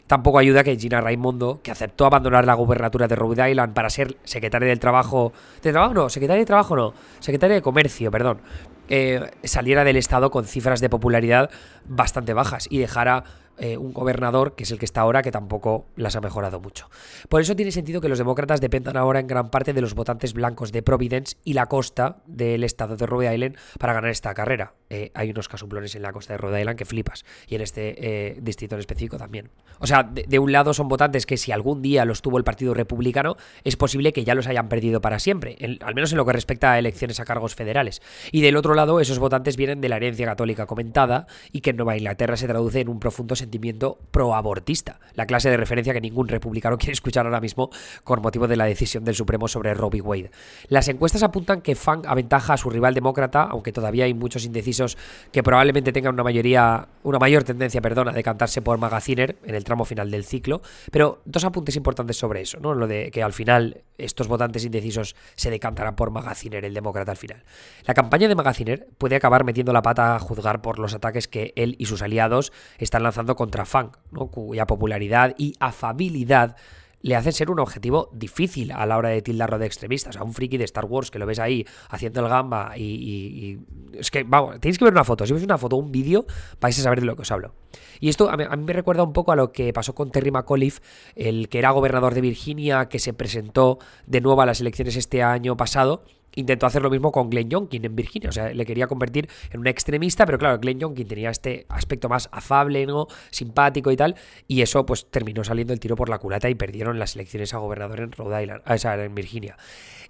Tampoco 0.07 0.39
ayuda 0.39 0.63
que 0.63 0.77
Gina 0.77 1.01
Raimondo, 1.01 1.61
que 1.63 1.70
aceptó 1.71 2.05
abandonar 2.05 2.45
la 2.45 2.53
gubernatura 2.53 3.07
de 3.07 3.15
Rhode 3.15 3.49
Island 3.49 3.73
para 3.73 3.89
ser 3.89 4.17
secretaria 4.23 4.67
del 4.67 4.79
trabajo. 4.79 5.33
¿De 5.61 5.71
trabajo 5.71 5.93
no? 5.93 6.09
¿Secretaria 6.09 6.41
de 6.41 6.45
trabajo 6.45 6.75
no? 6.75 6.93
Secretaria 7.19 7.55
de 7.55 7.61
comercio, 7.61 8.11
perdón. 8.11 8.41
Eh, 8.89 9.31
saliera 9.43 9.83
del 9.83 9.95
Estado 9.95 10.31
con 10.31 10.45
cifras 10.45 10.81
de 10.81 10.89
popularidad 10.89 11.49
bastante 11.85 12.33
bajas 12.33 12.67
y 12.69 12.79
dejara 12.79 13.23
eh, 13.57 13.77
un 13.77 13.93
gobernador, 13.93 14.55
que 14.55 14.63
es 14.63 14.71
el 14.71 14.79
que 14.79 14.85
está 14.85 15.01
ahora, 15.01 15.21
que 15.21 15.31
tampoco 15.31 15.85
las 15.95 16.15
ha 16.15 16.21
mejorado 16.21 16.59
mucho. 16.59 16.89
Por 17.29 17.41
eso 17.41 17.55
tiene 17.55 17.71
sentido 17.71 18.01
que 18.01 18.09
los 18.09 18.17
demócratas 18.17 18.61
dependan 18.61 18.97
ahora 18.97 19.19
en 19.19 19.27
gran 19.27 19.49
parte 19.49 19.73
de 19.73 19.81
los 19.81 19.93
votantes 19.93 20.33
blancos 20.33 20.71
de 20.71 20.81
Providence 20.81 21.37
y 21.43 21.53
la 21.53 21.67
costa 21.67 22.17
del 22.25 22.63
estado 22.63 22.95
de 22.97 23.05
Rhode 23.05 23.33
Island 23.33 23.57
para 23.79 23.93
ganar 23.93 24.09
esta 24.09 24.33
carrera. 24.33 24.73
Eh, 24.89 25.11
hay 25.13 25.29
unos 25.29 25.47
casuplones 25.47 25.95
en 25.95 26.01
la 26.01 26.11
costa 26.11 26.33
de 26.33 26.37
Rhode 26.37 26.59
Island 26.59 26.77
que 26.77 26.85
flipas, 26.85 27.23
y 27.47 27.55
en 27.55 27.61
este 27.61 27.95
eh, 27.97 28.39
distrito 28.41 28.75
en 28.75 28.79
específico 28.79 29.17
también. 29.17 29.49
O 29.79 29.87
sea, 29.87 30.03
de, 30.03 30.39
un 30.39 30.51
lado 30.51 30.73
son 30.73 30.87
votantes 30.87 31.25
que 31.25 31.37
si 31.37 31.51
algún 31.51 31.81
día 31.81 32.05
los 32.05 32.21
tuvo 32.21 32.37
el 32.37 32.43
Partido 32.43 32.73
Republicano, 32.73 33.37
es 33.63 33.75
posible 33.77 34.11
que 34.13 34.23
ya 34.23 34.35
los 34.35 34.47
hayan 34.47 34.69
perdido 34.69 35.01
para 35.01 35.19
siempre, 35.19 35.57
al 35.81 35.95
menos 35.95 36.11
en 36.11 36.17
lo 36.17 36.25
que 36.25 36.33
respecta 36.33 36.73
a 36.73 36.79
elecciones 36.79 37.19
a 37.19 37.25
cargos 37.25 37.55
federales. 37.55 38.01
Y 38.31 38.41
del 38.41 38.57
otro 38.57 38.73
lado, 38.73 38.99
esos 38.99 39.19
votantes 39.19 39.55
vienen 39.55 39.81
de 39.81 39.89
la 39.89 39.97
herencia 39.97 40.25
católica 40.25 40.65
comentada 40.65 41.27
y 41.51 41.61
que 41.61 41.71
en 41.71 41.77
Nueva 41.77 41.97
Inglaterra 41.97 42.37
se 42.37 42.47
traduce 42.47 42.81
en 42.81 42.89
un 42.89 42.99
profundo 42.99 43.35
sentimiento 43.41 43.97
proabortista, 44.11 44.99
la 45.13 45.25
clase 45.25 45.49
de 45.49 45.57
referencia 45.57 45.93
que 45.93 46.01
ningún 46.01 46.27
republicano 46.27 46.77
quiere 46.79 46.93
escuchar 46.93 47.25
ahora 47.25 47.41
mismo 47.41 47.69
con 48.03 48.21
motivo 48.21 48.47
de 48.47 48.55
la 48.55 48.65
decisión 48.65 49.03
del 49.03 49.15
Supremo 49.15 49.47
sobre 49.47 49.73
Robbie 49.73 50.01
Wade. 50.01 50.31
Las 50.69 50.87
encuestas 50.87 51.23
apuntan 51.23 51.61
que 51.61 51.75
Funk 51.75 52.05
aventaja 52.07 52.53
a 52.53 52.57
su 52.57 52.69
rival 52.69 52.93
demócrata, 52.93 53.43
aunque 53.43 53.71
todavía 53.71 54.05
hay 54.05 54.13
muchos 54.13 54.45
indecisos 54.45 54.97
que 55.31 55.43
probablemente 55.43 55.91
tengan 55.91 56.13
una 56.13 56.23
mayoría, 56.23 56.87
una 57.03 57.19
mayor 57.19 57.43
tendencia, 57.43 57.81
perdona, 57.81 58.11
a 58.11 58.13
decantarse 58.13 58.61
por 58.61 58.77
Magaziner 58.77 59.37
en 59.45 59.55
el 59.55 59.63
tramo 59.63 59.85
final 59.85 60.09
del 60.11 60.23
ciclo. 60.23 60.61
Pero 60.91 61.21
dos 61.25 61.43
apuntes 61.43 61.75
importantes 61.75 62.17
sobre 62.17 62.41
eso, 62.41 62.59
¿no? 62.59 62.73
Lo 62.73 62.87
de 62.87 63.11
que 63.11 63.23
al 63.23 63.33
final 63.33 63.83
estos 63.97 64.27
votantes 64.27 64.65
indecisos 64.65 65.15
se 65.35 65.49
decantarán 65.49 65.95
por 65.95 66.11
Magaziner, 66.11 66.65
el 66.65 66.73
demócrata 66.73 67.11
al 67.11 67.17
final. 67.17 67.43
La 67.85 67.93
campaña 67.93 68.27
de 68.27 68.35
Magaziner 68.35 68.87
puede 68.97 69.15
acabar 69.15 69.43
metiendo 69.43 69.73
la 69.73 69.81
pata 69.81 70.15
a 70.15 70.19
juzgar 70.19 70.61
por 70.61 70.79
los 70.79 70.93
ataques 70.93 71.27
que 71.27 71.53
él 71.55 71.75
y 71.77 71.85
sus 71.85 72.01
aliados 72.01 72.51
están 72.77 73.03
lanzando 73.03 73.30
contra 73.35 73.65
¿no? 74.11 74.27
cuya 74.27 74.65
popularidad 74.65 75.35
y 75.37 75.55
afabilidad 75.59 76.55
le 77.03 77.15
hacen 77.15 77.33
ser 77.33 77.49
un 77.49 77.59
objetivo 77.59 78.09
difícil 78.13 78.71
a 78.71 78.85
la 78.85 78.97
hora 78.97 79.09
de 79.09 79.21
tildarlo 79.21 79.57
de 79.57 79.65
extremistas. 79.65 80.17
A 80.17 80.23
un 80.23 80.33
friki 80.33 80.57
de 80.57 80.65
Star 80.65 80.85
Wars 80.85 81.11
que 81.11 81.19
lo 81.19 81.25
ves 81.25 81.39
ahí 81.39 81.65
haciendo 81.89 82.21
el 82.21 82.29
gamba 82.29 82.77
y, 82.77 83.59
Es 83.93 84.11
que, 84.11 84.23
vamos, 84.23 84.59
tenéis 84.59 84.77
que 84.77 84.85
ver 84.85 84.93
una 84.93 85.03
foto. 85.03 85.25
Si 85.25 85.33
ves 85.33 85.43
una 85.43 85.57
foto 85.57 85.75
un 85.77 85.91
vídeo, 85.91 86.25
vais 86.59 86.77
a 86.77 86.83
saber 86.83 86.99
de 86.99 87.05
lo 87.05 87.15
que 87.15 87.23
os 87.23 87.31
hablo. 87.31 87.53
Y 87.99 88.09
esto 88.09 88.29
a 88.29 88.37
mí, 88.37 88.43
me 88.57 88.73
recuerda 88.73 89.03
un 89.03 89.13
poco 89.13 89.31
a 89.31 89.35
lo 89.35 89.51
que 89.51 89.73
pasó 89.73 89.95
con 89.95 90.11
Terry 90.11 90.31
McAuliffe, 90.31 90.81
el 91.15 91.49
que 91.49 91.59
era 91.59 91.71
gobernador 91.71 92.13
de 92.13 92.21
Virginia, 92.21 92.87
que 92.87 92.99
se 92.99 93.13
presentó 93.13 93.79
de 94.05 94.21
nuevo 94.21 94.41
a 94.41 94.45
las 94.45 94.61
elecciones 94.61 94.95
este 94.95 95.23
año 95.23 95.57
pasado 95.57 96.03
intentó 96.35 96.65
hacer 96.65 96.81
lo 96.81 96.89
mismo 96.89 97.11
con 97.11 97.29
Glenn 97.29 97.49
Youngkin 97.49 97.85
en 97.85 97.95
Virginia. 97.95 98.29
O 98.29 98.31
sea, 98.31 98.53
le 98.53 98.65
quería 98.65 98.87
convertir 98.87 99.29
en 99.51 99.59
un 99.59 99.67
extremista, 99.67 100.25
pero 100.25 100.37
claro, 100.37 100.59
Glenn 100.59 100.79
Youngkin 100.79 101.07
tenía 101.07 101.29
este 101.29 101.65
aspecto 101.69 102.09
más 102.09 102.29
afable, 102.31 102.85
¿no? 102.85 103.07
Simpático 103.29 103.91
y 103.91 103.97
tal. 103.97 104.15
Y 104.47 104.61
eso, 104.61 104.85
pues, 104.85 105.07
terminó 105.09 105.43
saliendo 105.43 105.73
el 105.73 105.79
tiro 105.79 105.95
por 105.95 106.09
la 106.09 106.19
culata 106.19 106.49
y 106.49 106.55
perdieron 106.55 106.99
las 106.99 107.15
elecciones 107.15 107.53
a 107.53 107.57
gobernador 107.57 107.99
en 108.01 108.11
Rhode 108.11 108.43
Island, 108.43 108.61
o 108.65 108.77
sea, 108.77 109.03
en 109.03 109.15
Virginia. 109.15 109.57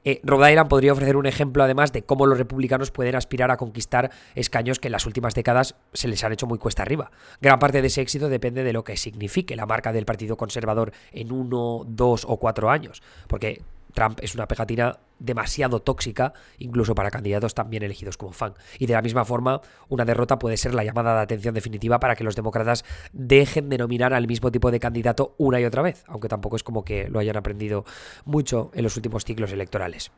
Eh, 0.04 0.20
Rhode 0.24 0.50
Island 0.50 0.70
podría 0.70 0.94
ofrecer 0.94 1.16
un 1.16 1.28
ejemplo, 1.28 1.64
además, 1.64 1.94
de 1.94 2.04
cómo 2.04 2.26
los 2.26 2.38
republicanos 2.38 2.92
pueden 2.92 3.16
aspirar 3.16 3.52
a 3.52 3.58
conquistar 3.58 4.12
escaños 4.36 4.80
que 4.80 4.88
en 4.88 4.94
las 4.94 5.06
últimas 5.06 5.36
décadas 5.36 5.76
se 5.94 6.08
les 6.08 6.24
han 6.24 6.34
hecho 6.34 6.48
muy 6.48 6.58
cuesta 6.58 6.82
arriba. 6.82 7.12
Gran 7.40 7.60
parte 7.60 7.82
de 7.82 7.88
ese 7.88 8.02
éxito 8.02 8.30
depende 8.30 8.64
de 8.64 8.74
lo 8.74 8.84
que 8.84 8.98
signifique 8.98 9.56
la 9.56 9.66
marca 9.66 9.94
del 9.94 10.06
Partido 10.06 10.38
Conservador 10.38 10.92
en 11.12 11.32
uno, 11.32 11.84
dos 11.88 12.26
o 12.28 12.38
cuatro 12.38 12.70
años. 12.70 13.04
Porque 13.28 13.62
Trump 13.92 14.20
es 14.22 14.36
una 14.36 14.48
pegatina 14.48 15.00
demasiado 15.20 15.82
tóxica, 15.82 16.34
incluso 16.58 16.96
para 16.96 17.12
candidatos 17.12 17.54
también 17.54 17.84
elegidos 17.84 18.18
como 18.18 18.32
fan. 18.32 18.54
Y 18.80 18.88
de 18.88 18.94
la 18.94 19.02
misma 19.02 19.26
forma, 19.26 19.62
una 19.90 20.06
derrota 20.06 20.40
puede 20.40 20.58
ser 20.58 20.74
la 20.74 20.84
llamada 20.84 21.16
de 21.16 21.22
atención 21.22 21.54
definitiva 21.54 22.00
para 22.00 22.16
que 22.16 22.24
los 22.24 22.36
demócratas 22.36 22.84
dejen 23.14 23.70
de 23.70 23.78
nominar 23.78 24.14
al 24.14 24.28
mismo 24.28 24.52
tipo 24.52 24.72
de 24.72 24.80
candidato 24.80 25.36
una 25.38 25.60
y 25.60 25.66
otra 25.66 25.82
vez, 25.82 26.04
aunque 26.08 26.28
tampoco 26.28 26.56
es 26.56 26.64
como 26.64 26.84
que 26.84 27.08
lo 27.08 27.20
hayan 27.20 27.38
aprendido 27.38 27.86
mucho 28.26 28.72
en 28.74 28.84
los 28.84 28.96
últimos 28.96 29.26
ciclos 29.26 29.52
electorales. 29.52 30.12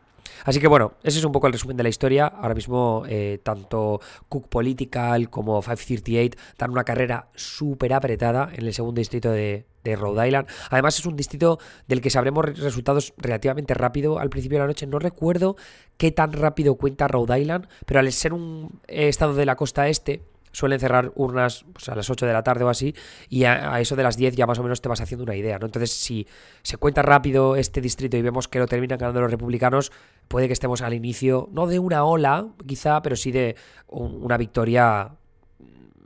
Así 0.45 0.59
que 0.59 0.67
bueno, 0.67 0.93
ese 1.03 1.19
es 1.19 1.25
un 1.25 1.31
poco 1.31 1.47
el 1.47 1.53
resumen 1.53 1.77
de 1.77 1.83
la 1.83 1.89
historia. 1.89 2.27
Ahora 2.27 2.55
mismo, 2.55 3.03
eh, 3.07 3.39
tanto 3.43 3.99
Cook 4.29 4.49
Political 4.49 5.29
como 5.29 5.61
538 5.61 6.37
dan 6.57 6.71
una 6.71 6.83
carrera 6.83 7.29
súper 7.35 7.93
apretada 7.93 8.49
en 8.53 8.65
el 8.65 8.73
segundo 8.73 8.99
distrito 8.99 9.31
de, 9.31 9.65
de 9.83 9.95
Rhode 9.95 10.27
Island. 10.27 10.47
Además, 10.69 10.99
es 10.99 11.05
un 11.05 11.15
distrito 11.15 11.59
del 11.87 12.01
que 12.01 12.09
sabremos 12.09 12.45
resultados 12.59 13.13
relativamente 13.17 13.73
rápido 13.73 14.19
al 14.19 14.29
principio 14.29 14.57
de 14.57 14.63
la 14.63 14.67
noche. 14.67 14.87
No 14.87 14.99
recuerdo 14.99 15.55
qué 15.97 16.11
tan 16.11 16.33
rápido 16.33 16.75
cuenta 16.75 17.07
Rhode 17.07 17.39
Island, 17.39 17.67
pero 17.85 17.99
al 17.99 18.11
ser 18.11 18.33
un 18.33 18.81
estado 18.87 19.33
de 19.33 19.45
la 19.45 19.55
costa 19.55 19.87
este, 19.87 20.21
suelen 20.53 20.79
cerrar 20.79 21.11
urnas 21.15 21.65
pues, 21.73 21.89
a 21.89 21.95
las 21.95 22.09
8 22.09 22.25
de 22.25 22.31
la 22.31 22.43
tarde 22.43 22.63
o 22.63 22.69
así, 22.69 22.95
y 23.27 23.43
a, 23.43 23.81
eso 23.81 23.97
de 23.97 24.03
las 24.03 24.15
10 24.15 24.37
ya 24.37 24.47
más 24.47 24.59
o 24.59 24.63
menos 24.63 24.81
te 24.81 24.87
vas 24.87 25.01
haciendo 25.01 25.25
una 25.25 25.35
idea, 25.35 25.59
¿no? 25.59 25.65
Entonces, 25.65 25.91
si 25.91 26.25
se 26.61 26.77
cuenta 26.77 27.01
rápido 27.01 27.57
este 27.57 27.81
distrito 27.81 28.15
y 28.15 28.21
vemos 28.21 28.47
que 28.47 28.59
lo 28.59 28.67
terminan 28.67 28.97
ganando 28.97 29.19
los 29.19 29.31
republicanos, 29.31 29.91
puede 30.29 30.47
que 30.47 30.53
estemos 30.53 30.81
al 30.81 30.93
inicio, 30.93 31.49
no 31.51 31.67
de 31.67 31.79
una 31.79 32.05
ola, 32.05 32.47
quizá, 32.65 33.01
pero 33.01 33.17
sí 33.17 33.33
de 33.33 33.57
una 33.89 34.37
victoria 34.37 35.11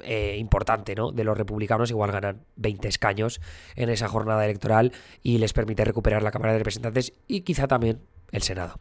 eh, 0.04 0.38
importante 0.38 0.96
¿no? 0.96 1.12
de 1.12 1.24
los 1.24 1.38
republicanos, 1.38 1.90
igual 1.90 2.12
ganan 2.12 2.42
20 2.56 2.88
escaños 2.88 3.42
en 3.76 3.90
esa 3.90 4.08
jornada 4.08 4.46
electoral 4.46 4.94
y 5.24 5.38
les 5.40 5.54
permite 5.54 5.84
recuperar 5.84 6.24
la 6.24 6.32
Cámara 6.32 6.54
de 6.54 6.60
Representantes 6.60 7.14
y 7.28 7.42
quizá 7.42 7.68
también 7.68 8.00
el 8.32 8.42
Senado. 8.42 8.80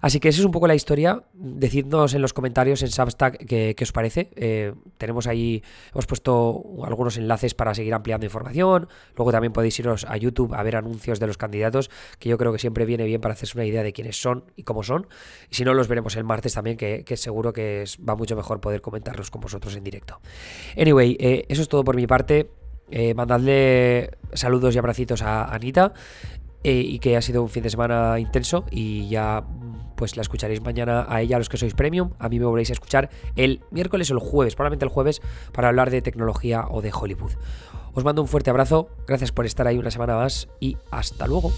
Así 0.00 0.20
que 0.20 0.28
esa 0.28 0.40
es 0.40 0.44
un 0.44 0.52
poco 0.52 0.66
la 0.66 0.74
historia. 0.74 1.22
Decidnos 1.32 2.14
en 2.14 2.22
los 2.22 2.32
comentarios 2.32 2.82
en 2.82 2.88
Substack 2.88 3.44
qué, 3.46 3.74
os 3.80 3.92
parece. 3.92 4.30
Eh, 4.36 4.74
tenemos 4.98 5.26
ahí, 5.26 5.62
hemos 5.92 6.06
puesto 6.06 6.62
algunos 6.84 7.16
enlaces 7.16 7.54
para 7.54 7.74
seguir 7.74 7.94
ampliando 7.94 8.26
información. 8.26 8.88
Luego 9.16 9.32
también 9.32 9.52
podéis 9.52 9.78
iros 9.78 10.04
a 10.08 10.16
YouTube 10.16 10.54
a 10.54 10.62
ver 10.62 10.76
anuncios 10.76 11.20
de 11.20 11.26
los 11.26 11.38
candidatos, 11.38 11.90
que 12.18 12.28
yo 12.28 12.38
creo 12.38 12.52
que 12.52 12.58
siempre 12.58 12.84
viene 12.84 13.04
bien 13.04 13.20
para 13.20 13.34
hacerse 13.34 13.56
una 13.56 13.64
idea 13.64 13.82
de 13.82 13.92
quiénes 13.92 14.20
son 14.20 14.44
y 14.56 14.64
cómo 14.64 14.82
son. 14.82 15.06
Y 15.50 15.54
si 15.54 15.64
no, 15.64 15.74
los 15.74 15.88
veremos 15.88 16.16
el 16.16 16.24
martes 16.24 16.54
también, 16.54 16.76
que, 16.76 17.04
seguro 17.16 17.52
que 17.52 17.84
va 18.06 18.16
mucho 18.16 18.36
mejor 18.36 18.60
poder 18.60 18.80
comentarlos 18.80 19.30
con 19.30 19.40
vosotros 19.40 19.76
en 19.76 19.84
directo. 19.84 20.20
Anyway, 20.76 21.16
eh, 21.20 21.46
eso 21.48 21.62
es 21.62 21.68
todo 21.68 21.84
por 21.84 21.96
mi 21.96 22.06
parte. 22.06 22.50
Eh, 22.90 23.14
mandadle 23.14 24.10
saludos 24.34 24.74
y 24.74 24.78
abracitos 24.78 25.22
a 25.22 25.44
Anita 25.44 25.94
eh, 26.64 26.82
y 26.84 26.98
que 26.98 27.16
ha 27.16 27.22
sido 27.22 27.42
un 27.42 27.48
fin 27.48 27.62
de 27.62 27.70
semana 27.70 28.18
intenso 28.18 28.64
y 28.70 29.08
ya 29.08 29.44
pues 29.96 30.16
la 30.16 30.22
escucharéis 30.22 30.60
mañana 30.62 31.06
a 31.08 31.20
ella, 31.22 31.36
a 31.36 31.38
los 31.38 31.48
que 31.48 31.56
sois 31.56 31.74
premium. 31.74 32.10
A 32.18 32.28
mí 32.28 32.38
me 32.38 32.46
volvéis 32.46 32.70
a 32.70 32.72
escuchar 32.72 33.10
el 33.36 33.60
miércoles 33.70 34.10
o 34.10 34.14
el 34.14 34.20
jueves, 34.20 34.54
probablemente 34.54 34.84
el 34.84 34.90
jueves, 34.90 35.22
para 35.52 35.68
hablar 35.68 35.90
de 35.90 36.02
tecnología 36.02 36.66
o 36.68 36.82
de 36.82 36.90
Hollywood. 36.92 37.32
Os 37.94 38.04
mando 38.04 38.22
un 38.22 38.28
fuerte 38.28 38.50
abrazo, 38.50 38.88
gracias 39.06 39.32
por 39.32 39.46
estar 39.46 39.66
ahí 39.66 39.78
una 39.78 39.90
semana 39.90 40.16
más 40.16 40.48
y 40.60 40.76
hasta 40.90 41.26
luego. 41.26 41.52